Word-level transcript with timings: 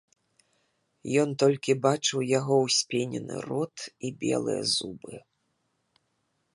Ён 1.23 1.29
толькі 1.43 1.75
бачыў 1.85 2.19
яго 2.39 2.55
ўспенены 2.65 3.35
рот 3.51 3.77
і 4.09 4.15
белыя 4.25 4.61
зубы. 4.77 5.15